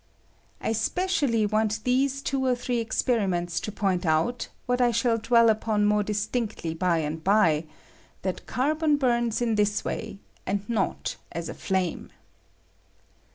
[0.59, 5.19] I special ly want these two or three experiments to point out what I shall
[5.19, 7.65] dwell upon more distinctly by and by—
[8.23, 12.09] that carbon bums in this way, and not as a flame.